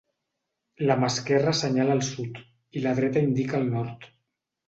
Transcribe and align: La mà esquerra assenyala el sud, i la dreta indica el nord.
La 0.91 0.95
mà 1.01 1.09
esquerra 1.15 1.51
assenyala 1.57 1.97
el 1.97 2.01
sud, 2.09 2.41
i 2.81 2.85
la 2.87 2.93
dreta 3.01 3.25
indica 3.27 3.59
el 3.63 3.69
nord. 3.77 4.09